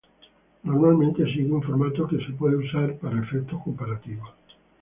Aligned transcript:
Normalmente 0.63 1.23
sigue 1.25 1.51
un 1.51 1.61
formato 1.61 2.07
que 2.07 2.17
puede 2.39 2.57
ser 2.57 2.65
usado 2.65 2.95
para 2.97 3.21
efectos 3.21 3.61
comparativos. 3.63 4.33